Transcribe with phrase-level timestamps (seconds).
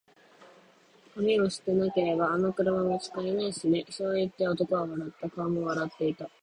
[1.13, 5.29] 「紙を捨てなけれれば、あの車も使えないしね」そう言って、男は笑った。
[5.29, 6.27] 顔も笑っていた。